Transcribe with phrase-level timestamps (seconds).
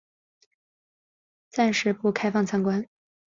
[1.51, 2.89] 暂时不开放参观